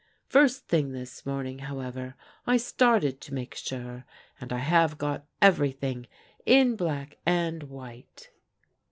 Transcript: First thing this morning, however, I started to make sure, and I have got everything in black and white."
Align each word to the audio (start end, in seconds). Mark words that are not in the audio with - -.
First 0.25 0.67
thing 0.67 0.93
this 0.93 1.27
morning, 1.27 1.59
however, 1.59 2.15
I 2.47 2.57
started 2.57 3.21
to 3.21 3.35
make 3.35 3.53
sure, 3.53 4.03
and 4.39 4.51
I 4.51 4.57
have 4.57 4.97
got 4.97 5.27
everything 5.43 6.07
in 6.43 6.75
black 6.75 7.19
and 7.23 7.61
white." 7.61 8.31